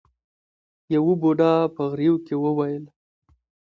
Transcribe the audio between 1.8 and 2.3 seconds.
غريو